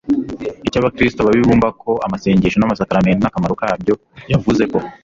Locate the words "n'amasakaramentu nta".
2.59-3.33